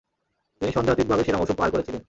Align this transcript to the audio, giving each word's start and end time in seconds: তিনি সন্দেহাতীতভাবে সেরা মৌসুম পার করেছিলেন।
তিনি 0.61 0.71
সন্দেহাতীতভাবে 0.71 1.23
সেরা 1.23 1.39
মৌসুম 1.39 1.57
পার 1.57 1.69
করেছিলেন। 1.73 1.99